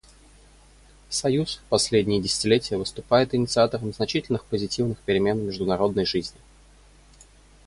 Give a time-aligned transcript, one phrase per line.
[1.09, 6.39] Союз в последние десятилетия выступает инициатором значительных позитивных перемен в международной жизни.